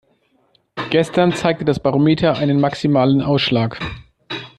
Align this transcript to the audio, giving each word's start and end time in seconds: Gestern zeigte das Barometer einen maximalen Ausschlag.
Gestern 0.89 1.31
zeigte 1.31 1.63
das 1.63 1.79
Barometer 1.79 2.35
einen 2.37 2.59
maximalen 2.59 3.21
Ausschlag. 3.21 3.77